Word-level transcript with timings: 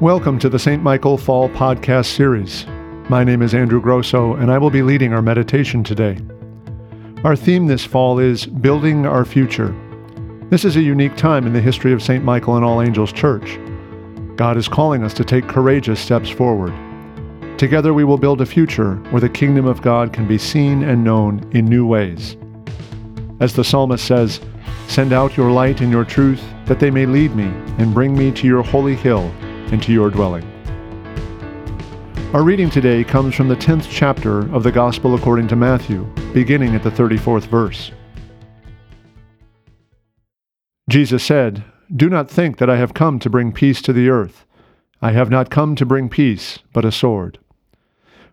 Welcome 0.00 0.38
to 0.38 0.48
the 0.48 0.60
St. 0.60 0.80
Michael 0.80 1.18
Fall 1.18 1.48
Podcast 1.48 2.14
Series. 2.14 2.64
My 3.08 3.24
name 3.24 3.42
is 3.42 3.52
Andrew 3.52 3.80
Grosso, 3.80 4.34
and 4.34 4.48
I 4.48 4.56
will 4.56 4.70
be 4.70 4.82
leading 4.82 5.12
our 5.12 5.20
meditation 5.20 5.82
today. 5.82 6.16
Our 7.24 7.34
theme 7.34 7.66
this 7.66 7.84
fall 7.84 8.20
is 8.20 8.46
Building 8.46 9.06
Our 9.06 9.24
Future. 9.24 9.74
This 10.50 10.64
is 10.64 10.76
a 10.76 10.82
unique 10.82 11.16
time 11.16 11.48
in 11.48 11.52
the 11.52 11.60
history 11.60 11.92
of 11.92 12.00
St. 12.00 12.22
Michael 12.22 12.54
and 12.54 12.64
All 12.64 12.80
Angels 12.80 13.12
Church. 13.12 13.58
God 14.36 14.56
is 14.56 14.68
calling 14.68 15.02
us 15.02 15.12
to 15.14 15.24
take 15.24 15.48
courageous 15.48 15.98
steps 15.98 16.30
forward. 16.30 16.72
Together 17.58 17.92
we 17.92 18.04
will 18.04 18.18
build 18.18 18.40
a 18.40 18.46
future 18.46 18.94
where 19.10 19.20
the 19.20 19.28
kingdom 19.28 19.66
of 19.66 19.82
God 19.82 20.12
can 20.12 20.28
be 20.28 20.38
seen 20.38 20.84
and 20.84 21.02
known 21.02 21.44
in 21.52 21.64
new 21.64 21.84
ways. 21.84 22.36
As 23.40 23.52
the 23.52 23.64
psalmist 23.64 24.04
says, 24.04 24.40
Send 24.86 25.12
out 25.12 25.36
your 25.36 25.50
light 25.50 25.80
and 25.80 25.90
your 25.90 26.04
truth, 26.04 26.44
that 26.66 26.78
they 26.78 26.92
may 26.92 27.04
lead 27.04 27.34
me 27.34 27.46
and 27.78 27.92
bring 27.92 28.16
me 28.16 28.30
to 28.30 28.46
your 28.46 28.62
holy 28.62 28.94
hill 28.94 29.34
into 29.72 29.92
your 29.92 30.10
dwelling. 30.10 30.44
Our 32.34 32.42
reading 32.42 32.68
today 32.68 33.04
comes 33.04 33.34
from 33.34 33.48
the 33.48 33.56
10th 33.56 33.86
chapter 33.90 34.40
of 34.54 34.62
the 34.62 34.70
Gospel 34.70 35.14
according 35.14 35.48
to 35.48 35.56
Matthew, 35.56 36.04
beginning 36.34 36.74
at 36.74 36.82
the 36.82 36.90
34th 36.90 37.46
verse. 37.46 37.90
Jesus 40.90 41.22
said, 41.22 41.64
Do 41.94 42.10
not 42.10 42.30
think 42.30 42.58
that 42.58 42.68
I 42.68 42.76
have 42.76 42.92
come 42.94 43.18
to 43.20 43.30
bring 43.30 43.52
peace 43.52 43.80
to 43.82 43.92
the 43.92 44.08
earth. 44.08 44.44
I 45.00 45.12
have 45.12 45.30
not 45.30 45.50
come 45.50 45.74
to 45.76 45.86
bring 45.86 46.08
peace, 46.08 46.58
but 46.72 46.84
a 46.84 46.92
sword. 46.92 47.38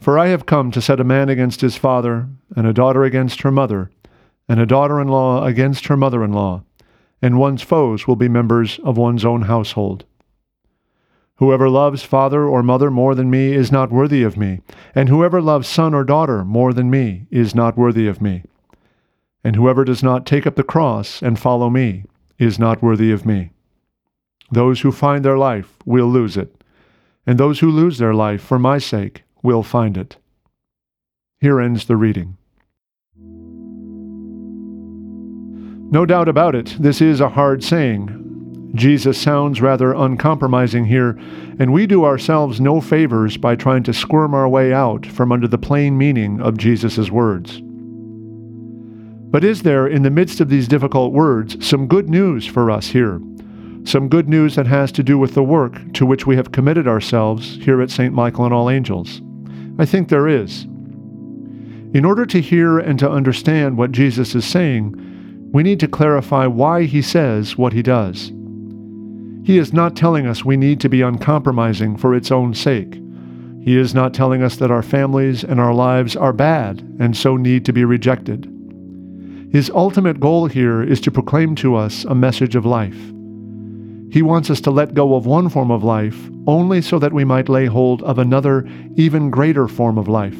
For 0.00 0.18
I 0.18 0.28
have 0.28 0.46
come 0.46 0.70
to 0.70 0.80
set 0.80 1.00
a 1.00 1.04
man 1.04 1.28
against 1.28 1.60
his 1.60 1.76
father, 1.76 2.28
and 2.56 2.66
a 2.66 2.72
daughter 2.72 3.04
against 3.04 3.42
her 3.42 3.50
mother, 3.50 3.90
and 4.48 4.58
a 4.58 4.66
daughter 4.66 5.00
in 5.00 5.08
law 5.08 5.44
against 5.44 5.86
her 5.86 5.96
mother 5.96 6.24
in 6.24 6.32
law, 6.32 6.64
and 7.20 7.38
one's 7.38 7.62
foes 7.62 8.06
will 8.06 8.16
be 8.16 8.28
members 8.28 8.80
of 8.84 8.96
one's 8.96 9.24
own 9.24 9.42
household. 9.42 10.04
Whoever 11.36 11.68
loves 11.68 12.02
father 12.02 12.44
or 12.44 12.62
mother 12.62 12.90
more 12.90 13.14
than 13.14 13.30
me 13.30 13.52
is 13.52 13.72
not 13.72 13.90
worthy 13.90 14.22
of 14.22 14.36
me, 14.36 14.60
and 14.94 15.08
whoever 15.08 15.40
loves 15.40 15.66
son 15.66 15.94
or 15.94 16.04
daughter 16.04 16.44
more 16.44 16.72
than 16.72 16.90
me 16.90 17.26
is 17.30 17.54
not 17.54 17.76
worthy 17.76 18.06
of 18.06 18.20
me. 18.20 18.44
And 19.42 19.56
whoever 19.56 19.84
does 19.84 20.02
not 20.02 20.26
take 20.26 20.46
up 20.46 20.54
the 20.54 20.62
cross 20.62 21.22
and 21.22 21.38
follow 21.38 21.68
me 21.68 22.04
is 22.38 22.58
not 22.58 22.82
worthy 22.82 23.10
of 23.10 23.26
me. 23.26 23.50
Those 24.50 24.82
who 24.82 24.92
find 24.92 25.24
their 25.24 25.38
life 25.38 25.78
will 25.84 26.06
lose 26.06 26.36
it, 26.36 26.62
and 27.26 27.38
those 27.38 27.60
who 27.60 27.70
lose 27.70 27.98
their 27.98 28.14
life 28.14 28.42
for 28.42 28.58
my 28.58 28.78
sake 28.78 29.24
will 29.42 29.62
find 29.62 29.96
it. 29.96 30.18
Here 31.40 31.60
ends 31.60 31.86
the 31.86 31.96
reading. 31.96 32.36
No 35.90 36.06
doubt 36.06 36.28
about 36.28 36.54
it, 36.54 36.76
this 36.78 37.00
is 37.00 37.20
a 37.20 37.30
hard 37.30 37.64
saying, 37.64 38.21
Jesus 38.74 39.20
sounds 39.20 39.60
rather 39.60 39.92
uncompromising 39.92 40.86
here, 40.86 41.10
and 41.58 41.72
we 41.72 41.86
do 41.86 42.04
ourselves 42.04 42.60
no 42.60 42.80
favors 42.80 43.36
by 43.36 43.54
trying 43.54 43.82
to 43.82 43.92
squirm 43.92 44.34
our 44.34 44.48
way 44.48 44.72
out 44.72 45.04
from 45.04 45.30
under 45.30 45.46
the 45.46 45.58
plain 45.58 45.98
meaning 45.98 46.40
of 46.40 46.56
Jesus' 46.56 47.10
words. 47.10 47.60
But 49.30 49.44
is 49.44 49.62
there, 49.62 49.86
in 49.86 50.02
the 50.02 50.10
midst 50.10 50.40
of 50.40 50.48
these 50.48 50.68
difficult 50.68 51.12
words, 51.12 51.66
some 51.66 51.86
good 51.86 52.08
news 52.08 52.46
for 52.46 52.70
us 52.70 52.88
here? 52.88 53.20
Some 53.84 54.08
good 54.08 54.28
news 54.28 54.56
that 54.56 54.66
has 54.66 54.92
to 54.92 55.02
do 55.02 55.18
with 55.18 55.34
the 55.34 55.42
work 55.42 55.92
to 55.94 56.06
which 56.06 56.26
we 56.26 56.36
have 56.36 56.52
committed 56.52 56.86
ourselves 56.86 57.56
here 57.56 57.82
at 57.82 57.90
St. 57.90 58.14
Michael 58.14 58.44
and 58.44 58.54
All 58.54 58.70
Angels? 58.70 59.20
I 59.78 59.84
think 59.84 60.08
there 60.08 60.28
is. 60.28 60.64
In 61.94 62.04
order 62.06 62.24
to 62.24 62.40
hear 62.40 62.78
and 62.78 62.98
to 62.98 63.10
understand 63.10 63.76
what 63.76 63.92
Jesus 63.92 64.34
is 64.34 64.46
saying, 64.46 65.50
we 65.52 65.62
need 65.62 65.80
to 65.80 65.88
clarify 65.88 66.46
why 66.46 66.84
he 66.84 67.02
says 67.02 67.58
what 67.58 67.74
he 67.74 67.82
does. 67.82 68.32
He 69.44 69.58
is 69.58 69.72
not 69.72 69.96
telling 69.96 70.26
us 70.26 70.44
we 70.44 70.56
need 70.56 70.80
to 70.80 70.88
be 70.88 71.02
uncompromising 71.02 71.96
for 71.96 72.14
its 72.14 72.30
own 72.30 72.54
sake. 72.54 73.00
He 73.62 73.76
is 73.76 73.94
not 73.94 74.14
telling 74.14 74.42
us 74.42 74.56
that 74.56 74.70
our 74.70 74.82
families 74.82 75.42
and 75.42 75.60
our 75.60 75.74
lives 75.74 76.14
are 76.16 76.32
bad 76.32 76.80
and 77.00 77.16
so 77.16 77.36
need 77.36 77.64
to 77.64 77.72
be 77.72 77.84
rejected. 77.84 78.48
His 79.52 79.70
ultimate 79.70 80.20
goal 80.20 80.46
here 80.46 80.82
is 80.82 81.00
to 81.02 81.10
proclaim 81.10 81.54
to 81.56 81.74
us 81.74 82.04
a 82.04 82.14
message 82.14 82.54
of 82.54 82.64
life. 82.64 82.96
He 84.12 84.22
wants 84.22 84.48
us 84.48 84.60
to 84.62 84.70
let 84.70 84.94
go 84.94 85.14
of 85.14 85.26
one 85.26 85.48
form 85.48 85.70
of 85.70 85.82
life 85.82 86.30
only 86.46 86.80
so 86.80 86.98
that 86.98 87.12
we 87.12 87.24
might 87.24 87.48
lay 87.48 87.66
hold 87.66 88.02
of 88.02 88.18
another, 88.18 88.68
even 88.96 89.30
greater 89.30 89.66
form 89.68 89.98
of 89.98 90.08
life. 90.08 90.38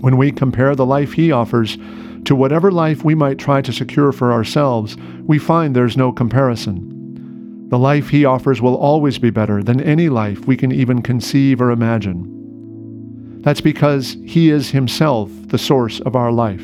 When 0.00 0.16
we 0.16 0.32
compare 0.32 0.74
the 0.74 0.86
life 0.86 1.12
He 1.12 1.32
offers 1.32 1.78
to 2.26 2.36
whatever 2.36 2.70
life 2.70 3.04
we 3.04 3.14
might 3.14 3.38
try 3.38 3.60
to 3.62 3.72
secure 3.72 4.12
for 4.12 4.32
ourselves, 4.32 4.96
we 5.24 5.38
find 5.38 5.74
there's 5.74 5.96
no 5.96 6.12
comparison. 6.12 7.01
The 7.72 7.78
life 7.78 8.10
He 8.10 8.26
offers 8.26 8.60
will 8.60 8.76
always 8.76 9.18
be 9.18 9.30
better 9.30 9.62
than 9.62 9.80
any 9.80 10.10
life 10.10 10.46
we 10.46 10.58
can 10.58 10.72
even 10.72 11.00
conceive 11.00 11.58
or 11.58 11.70
imagine. 11.70 13.40
That's 13.40 13.62
because 13.62 14.18
He 14.26 14.50
is 14.50 14.72
Himself 14.72 15.30
the 15.46 15.56
source 15.56 15.98
of 16.00 16.14
our 16.14 16.30
life. 16.30 16.62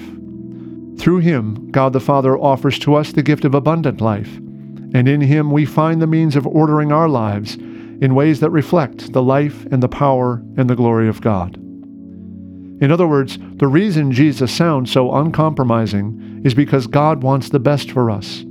Through 0.98 1.20
Him, 1.20 1.70
God 1.70 1.94
the 1.94 1.98
Father 1.98 2.36
offers 2.36 2.78
to 2.80 2.94
us 2.94 3.12
the 3.12 3.22
gift 3.22 3.46
of 3.46 3.54
abundant 3.54 4.02
life, 4.02 4.36
and 4.36 5.08
in 5.08 5.22
Him 5.22 5.50
we 5.50 5.64
find 5.64 6.02
the 6.02 6.06
means 6.06 6.36
of 6.36 6.46
ordering 6.46 6.92
our 6.92 7.08
lives 7.08 7.54
in 7.54 8.14
ways 8.14 8.40
that 8.40 8.50
reflect 8.50 9.14
the 9.14 9.22
life 9.22 9.64
and 9.72 9.82
the 9.82 9.88
power 9.88 10.42
and 10.58 10.68
the 10.68 10.76
glory 10.76 11.08
of 11.08 11.22
God. 11.22 11.56
In 11.56 12.92
other 12.92 13.08
words, 13.08 13.38
the 13.56 13.66
reason 13.66 14.12
Jesus 14.12 14.54
sounds 14.54 14.92
so 14.92 15.14
uncompromising 15.14 16.42
is 16.44 16.52
because 16.52 16.86
God 16.86 17.22
wants 17.22 17.48
the 17.48 17.58
best 17.58 17.90
for 17.92 18.10
us 18.10 18.44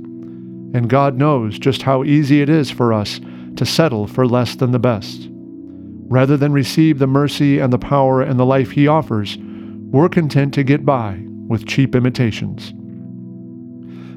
and 0.74 0.88
God 0.88 1.16
knows 1.16 1.58
just 1.58 1.82
how 1.82 2.04
easy 2.04 2.42
it 2.42 2.48
is 2.48 2.70
for 2.70 2.92
us 2.92 3.20
to 3.56 3.66
settle 3.66 4.06
for 4.06 4.26
less 4.26 4.54
than 4.54 4.72
the 4.72 4.78
best. 4.78 5.28
Rather 6.10 6.36
than 6.36 6.52
receive 6.52 6.98
the 6.98 7.06
mercy 7.06 7.58
and 7.58 7.72
the 7.72 7.78
power 7.78 8.22
and 8.22 8.38
the 8.38 8.46
life 8.46 8.70
He 8.70 8.86
offers, 8.86 9.36
we're 9.38 10.08
content 10.08 10.54
to 10.54 10.62
get 10.62 10.84
by 10.84 11.22
with 11.48 11.66
cheap 11.66 11.94
imitations. 11.94 12.72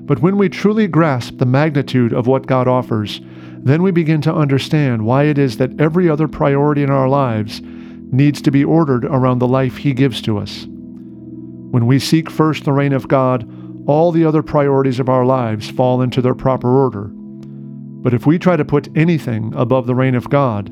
But 0.05 0.19
when 0.19 0.37
we 0.37 0.49
truly 0.49 0.87
grasp 0.87 1.37
the 1.37 1.45
magnitude 1.45 2.11
of 2.11 2.27
what 2.27 2.47
God 2.47 2.67
offers, 2.67 3.21
then 3.59 3.83
we 3.83 3.91
begin 3.91 4.21
to 4.21 4.33
understand 4.33 5.05
why 5.05 5.23
it 5.23 5.37
is 5.37 5.57
that 5.57 5.79
every 5.79 6.09
other 6.09 6.27
priority 6.27 6.83
in 6.83 6.89
our 6.89 7.07
lives 7.07 7.61
needs 7.63 8.41
to 8.41 8.51
be 8.51 8.65
ordered 8.65 9.05
around 9.05 9.39
the 9.39 9.47
life 9.47 9.77
He 9.77 9.93
gives 9.93 10.21
to 10.23 10.37
us. 10.37 10.65
When 10.65 11.85
we 11.87 11.99
seek 11.99 12.29
first 12.29 12.65
the 12.65 12.73
reign 12.73 12.91
of 12.91 13.07
God, 13.07 13.47
all 13.87 14.11
the 14.11 14.25
other 14.25 14.43
priorities 14.43 14.99
of 14.99 15.09
our 15.09 15.25
lives 15.25 15.69
fall 15.69 16.01
into 16.01 16.21
their 16.21 16.35
proper 16.35 16.69
order. 16.69 17.09
But 18.01 18.13
if 18.13 18.25
we 18.25 18.39
try 18.39 18.55
to 18.55 18.65
put 18.65 18.95
anything 18.97 19.53
above 19.55 19.87
the 19.87 19.95
reign 19.95 20.15
of 20.15 20.29
God, 20.29 20.71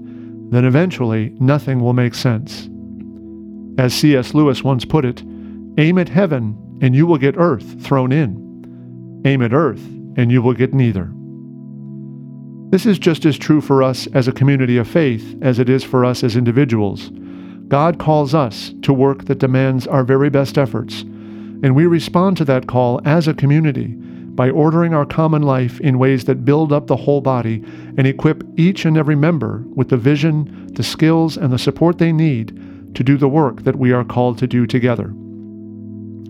then 0.51 0.65
eventually 0.65 1.35
nothing 1.39 1.79
will 1.79 1.93
make 1.93 2.15
sense. 2.15 2.69
As 3.79 3.93
C.S. 3.93 4.33
Lewis 4.33 4.63
once 4.63 4.83
put 4.83 5.05
it, 5.05 5.21
aim 5.77 5.97
at 5.97 6.09
heaven 6.09 6.57
and 6.81 6.95
you 6.95 7.05
will 7.05 7.17
get 7.17 7.37
earth 7.37 7.81
thrown 7.83 8.11
in. 8.11 9.21
Aim 9.25 9.41
at 9.41 9.53
earth 9.53 9.85
and 10.17 10.31
you 10.31 10.41
will 10.41 10.53
get 10.53 10.73
neither. 10.73 11.11
This 12.71 12.85
is 12.85 12.99
just 12.99 13.25
as 13.25 13.37
true 13.37 13.61
for 13.61 13.81
us 13.81 14.07
as 14.07 14.27
a 14.27 14.31
community 14.31 14.77
of 14.77 14.87
faith 14.87 15.37
as 15.41 15.59
it 15.59 15.69
is 15.69 15.83
for 15.83 16.05
us 16.05 16.23
as 16.23 16.35
individuals. 16.35 17.09
God 17.67 17.99
calls 17.99 18.33
us 18.33 18.73
to 18.81 18.93
work 18.93 19.25
that 19.25 19.39
demands 19.39 19.87
our 19.87 20.03
very 20.03 20.29
best 20.29 20.57
efforts 20.57 21.03
and 21.63 21.75
we 21.75 21.85
respond 21.85 22.37
to 22.37 22.45
that 22.45 22.67
call 22.67 23.01
as 23.05 23.27
a 23.27 23.33
community 23.33 23.87
by 24.39 24.49
ordering 24.49 24.93
our 24.93 25.05
common 25.05 25.41
life 25.41 25.81
in 25.81 25.99
ways 25.99 26.23
that 26.25 26.45
build 26.45 26.71
up 26.71 26.87
the 26.87 26.95
whole 26.95 27.19
body 27.19 27.61
and 27.97 28.07
equip 28.07 28.43
each 28.57 28.85
and 28.85 28.97
every 28.97 29.15
member 29.15 29.63
with 29.75 29.89
the 29.89 29.97
vision, 29.97 30.67
the 30.75 30.83
skills, 30.83 31.35
and 31.35 31.51
the 31.51 31.59
support 31.59 31.97
they 31.97 32.13
need 32.13 32.95
to 32.95 33.03
do 33.03 33.17
the 33.17 33.27
work 33.27 33.63
that 33.63 33.75
we 33.75 33.91
are 33.91 34.05
called 34.05 34.37
to 34.37 34.47
do 34.47 34.65
together. 34.65 35.11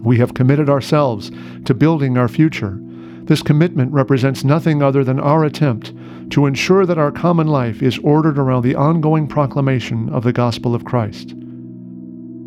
We 0.01 0.18
have 0.18 0.34
committed 0.34 0.69
ourselves 0.69 1.29
to 1.66 1.73
building 1.73 2.18
our 2.18 2.28
future. 2.28 2.80
This 3.25 3.44
commitment 3.44 3.94
represents 3.94 4.44
nothing 4.44 4.81
other 4.81 5.03
than 5.03 5.19
our 5.19 5.44
attempt 5.44 5.94
to 6.31 6.48
ensure 6.48 6.86
that 6.88 6.98
our 6.98 7.12
common 7.12 7.48
life 7.48 7.83
is 7.83 8.00
ordered 8.00 8.39
around 8.39 8.63
the 8.63 8.75
ongoing 8.75 9.27
proclamation 9.27 10.09
of 10.09 10.24
the 10.24 10.33
gospel 10.33 10.74
of 10.74 10.86
Christ. 10.86 11.36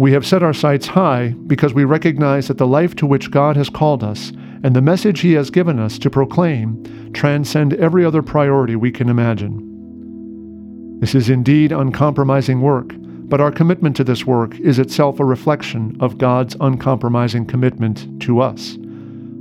We 0.02 0.10
have 0.14 0.26
set 0.26 0.42
our 0.42 0.52
sights 0.52 0.88
high 0.88 1.28
because 1.46 1.74
we 1.74 1.84
recognize 1.84 2.48
that 2.48 2.58
the 2.58 2.66
life 2.66 2.96
to 2.96 3.06
which 3.06 3.30
God 3.30 3.54
has 3.56 3.70
called 3.70 4.02
us 4.02 4.32
and 4.64 4.74
the 4.74 4.82
message 4.82 5.20
He 5.20 5.34
has 5.34 5.48
given 5.48 5.78
us 5.78 5.96
to 6.00 6.10
proclaim 6.10 7.12
transcend 7.12 7.74
every 7.74 8.04
other 8.04 8.20
priority 8.20 8.74
we 8.74 8.90
can 8.90 9.08
imagine. 9.08 10.98
This 10.98 11.14
is 11.14 11.30
indeed 11.30 11.70
uncompromising 11.70 12.60
work, 12.60 12.90
but 12.96 13.40
our 13.40 13.52
commitment 13.52 13.94
to 13.94 14.02
this 14.02 14.26
work 14.26 14.58
is 14.58 14.80
itself 14.80 15.20
a 15.20 15.24
reflection 15.24 15.96
of 16.00 16.18
God's 16.18 16.56
uncompromising 16.58 17.46
commitment 17.46 18.20
to 18.22 18.40
us, 18.40 18.76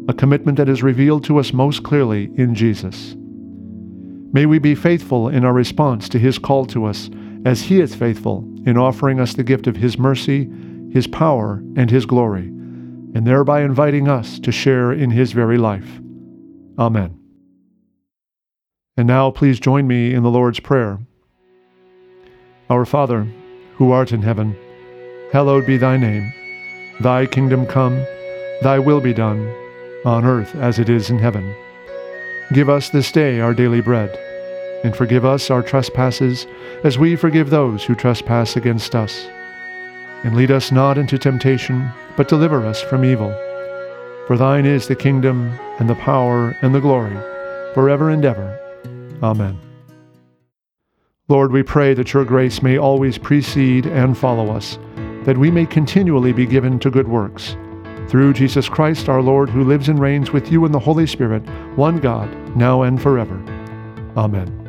a 0.10 0.14
commitment 0.14 0.60
that 0.60 0.70
is 0.70 0.84
revealed 0.84 1.24
to 1.24 1.40
us 1.40 1.54
most 1.54 1.82
clearly 1.82 2.30
in 2.36 2.54
Jesus. 2.54 3.16
May 4.32 4.46
we 4.46 4.60
be 4.60 4.76
faithful 4.76 5.28
in 5.28 5.44
our 5.44 5.54
response 5.54 6.08
to 6.10 6.20
His 6.20 6.38
call 6.38 6.68
to 6.68 6.86
us 6.86 7.10
as 7.46 7.64
He 7.64 7.80
is 7.82 7.96
faithful 7.96 8.48
in 8.66 8.78
offering 8.78 9.20
us 9.20 9.34
the 9.34 9.44
gift 9.44 9.68
of 9.68 9.76
His 9.76 9.98
mercy, 9.98 10.50
His 10.92 11.08
power, 11.08 11.64
and 11.76 11.90
His 11.90 12.06
glory, 12.06 12.48
and 13.14 13.26
thereby 13.26 13.62
inviting 13.62 14.08
us 14.08 14.40
to 14.40 14.52
share 14.52 14.92
in 14.92 15.12
His 15.12 15.32
very 15.32 15.58
life. 15.58 16.00
Amen. 16.78 17.18
And 18.98 19.08
now 19.08 19.32
please 19.32 19.60
join 19.60 19.88
me 19.88 20.14
in 20.14 20.24
the 20.24 20.30
Lord's 20.30 20.60
Prayer. 20.60 21.00
Our 22.70 22.86
Father, 22.86 23.28
who 23.76 23.92
art 23.92 24.12
in 24.12 24.22
heaven, 24.22 24.56
hallowed 25.32 25.66
be 25.66 25.78
thy 25.78 25.98
name. 25.98 26.32
Thy 27.00 27.26
kingdom 27.26 27.66
come, 27.66 27.96
thy 28.62 28.78
will 28.80 29.02
be 29.02 29.14
done, 29.14 29.52
on 30.06 30.24
earth 30.24 30.56
as 30.56 30.78
it 30.78 30.88
is 30.88 31.10
in 31.10 31.20
heaven. 31.20 31.56
Give 32.54 32.70
us 32.70 32.90
this 32.90 33.12
day 33.12 33.40
our 33.40 33.54
daily 33.54 33.82
bread, 33.82 34.18
and 34.84 34.96
forgive 34.96 35.26
us 35.26 35.50
our 35.50 35.62
trespasses 35.62 36.48
as 36.84 36.98
we 36.98 37.16
forgive 37.16 37.50
those 37.50 37.84
who 37.84 37.96
trespass 37.96 38.56
against 38.56 38.96
us. 38.96 39.28
And 40.24 40.36
lead 40.36 40.52
us 40.52 40.72
not 40.72 40.98
into 40.98 41.18
temptation, 41.18 41.90
but 42.16 42.28
deliver 42.28 42.66
us 42.66 42.82
from 42.82 43.06
evil. 43.06 43.32
For 44.28 44.38
thine 44.38 44.66
is 44.66 44.88
the 44.88 44.96
kingdom, 44.96 45.50
and 45.80 45.90
the 45.90 45.96
power, 45.96 46.56
and 46.62 46.74
the 46.74 46.80
glory, 46.80 47.18
forever 47.74 48.10
and 48.10 48.24
ever. 48.24 48.58
Amen. 49.24 49.58
Lord, 51.28 51.52
we 51.52 51.64
pray 51.64 51.94
that 51.94 52.14
your 52.14 52.26
grace 52.26 52.62
may 52.62 52.78
always 52.78 53.18
precede 53.18 53.86
and 53.86 54.18
follow 54.18 54.52
us, 54.52 54.78
that 55.24 55.38
we 55.38 55.50
may 55.50 55.66
continually 55.66 56.34
be 56.34 56.46
given 56.46 56.78
to 56.80 56.92
good 56.92 57.08
works. 57.08 57.56
Through 58.10 58.34
Jesus 58.34 58.68
Christ 58.68 59.08
our 59.08 59.22
Lord, 59.22 59.50
who 59.50 59.64
lives 59.64 59.88
and 59.88 59.98
reigns 59.98 60.32
with 60.32 60.52
you 60.52 60.66
in 60.66 60.72
the 60.72 60.80
Holy 60.80 61.08
Spirit, 61.08 61.44
one 61.78 62.00
God, 62.00 62.30
now 62.58 62.82
and 62.82 63.02
forever. 63.02 63.42
Amen. 64.18 64.61